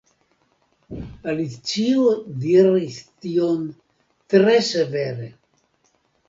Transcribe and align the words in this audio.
Alicio 1.33 2.05
diris 2.45 2.97
tion 3.27 3.69
tre 4.35 4.57
severe. 4.71 5.29